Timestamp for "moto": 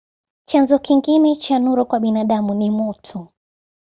2.69-3.27